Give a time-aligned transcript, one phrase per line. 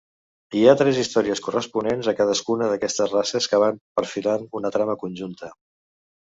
[0.61, 5.55] Hi ha tres històries corresponents a cadascuna d'aquestes races que van perfilant una trama conjunta.